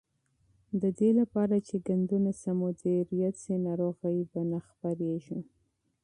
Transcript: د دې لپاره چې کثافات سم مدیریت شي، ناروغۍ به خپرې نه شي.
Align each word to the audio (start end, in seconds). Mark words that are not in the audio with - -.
د 0.81 0.83
دې 0.99 1.09
لپاره 1.19 1.55
چې 1.67 1.75
کثافات 1.87 2.35
سم 2.41 2.57
مدیریت 2.63 3.35
شي، 3.43 3.55
ناروغۍ 3.67 4.19
به 4.31 4.59
خپرې 4.67 5.07
نه 5.15 5.19
شي. 5.25 5.39